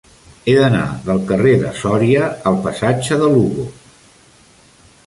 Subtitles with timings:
[0.45, 3.69] He d'anar del carrer de Sòria al passatge de Lugo.